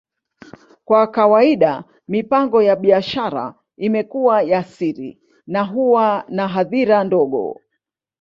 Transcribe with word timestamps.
Kwa 0.85 1.07
kawaida, 1.07 1.83
mipango 2.07 2.61
ya 2.63 2.75
biashara 2.75 3.55
imekuwa 3.77 4.41
ya 4.41 4.63
siri 4.63 5.19
na 5.47 5.63
huwa 5.63 6.25
na 6.27 6.47
hadhira 6.47 7.03
ndogo. 7.03 7.61